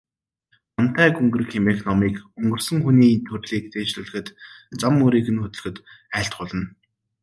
Вантай 0.77 1.09
гүнгэрэг 1.15 1.49
хэмээх 1.51 1.79
номыг 1.87 2.15
өнгөрсөн 2.39 2.77
хүний 2.83 3.13
төрлийг 3.27 3.65
дээшлүүлэхэд, 3.73 4.27
зам 4.79 4.93
мөрийг 4.99 5.27
нь 5.31 5.41
хөтлөхөд 5.41 5.77
айлтгуулна. 6.17 6.65